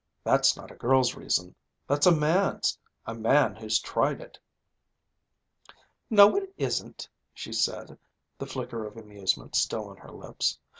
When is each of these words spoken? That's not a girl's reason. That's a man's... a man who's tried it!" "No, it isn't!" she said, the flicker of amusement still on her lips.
That's 0.23 0.57
not 0.57 0.71
a 0.71 0.75
girl's 0.75 1.13
reason. 1.13 1.53
That's 1.85 2.07
a 2.07 2.11
man's... 2.11 2.75
a 3.05 3.13
man 3.13 3.55
who's 3.55 3.79
tried 3.79 4.19
it!" 4.19 4.39
"No, 6.09 6.35
it 6.37 6.51
isn't!" 6.57 7.07
she 7.35 7.53
said, 7.53 7.99
the 8.39 8.47
flicker 8.47 8.83
of 8.87 8.97
amusement 8.97 9.55
still 9.55 9.89
on 9.91 9.97
her 9.97 10.09
lips. 10.11 10.57